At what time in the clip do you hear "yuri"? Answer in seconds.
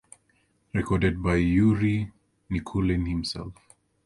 1.35-2.11